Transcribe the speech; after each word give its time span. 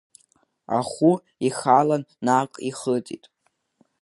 Ахәы 0.79 1.13
ихалан, 1.47 2.03
наҟ 2.25 2.51
ихыҵит. 2.69 3.23